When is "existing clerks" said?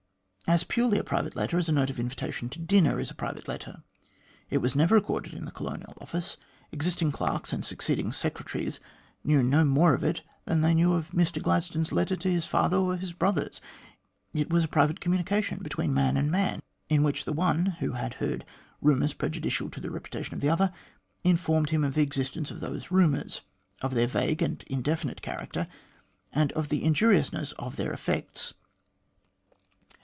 6.73-7.53